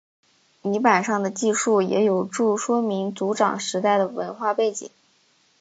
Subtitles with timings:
[0.63, 4.89] 泥版上的记述也有助说明族长时代的文化背景。